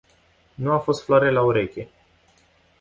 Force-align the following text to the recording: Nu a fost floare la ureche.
Nu 0.55 0.71
a 0.71 0.79
fost 0.79 1.03
floare 1.03 1.31
la 1.31 1.41
ureche. 1.41 1.89